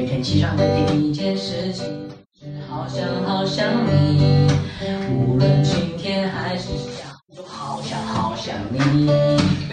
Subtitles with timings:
[0.00, 2.08] 每天起床的第一件事情
[2.38, 4.46] 是好想好想你，
[5.10, 9.67] 无论晴天还是雨，都好想好想你。